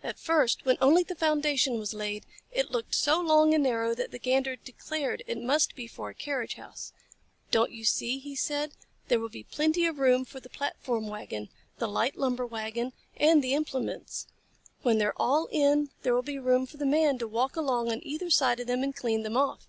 [0.00, 4.12] At first, when only the foundation was laid, it looked so long and narrow that
[4.12, 6.92] the Gander declared it must be for a carriage house.
[7.50, 8.76] "Don't you see?" he said.
[9.08, 11.48] "There will be plenty of room for the platform wagon,
[11.78, 14.28] the light lumber wagon, and the implements.
[14.82, 17.90] When they are all in, there will be room for the Man to walk along
[17.90, 19.66] on either side of them and clean them off.